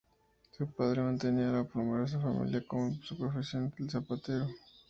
[0.49, 4.47] Su padre mantenía a la numerosa familia con su profesión de zapatero.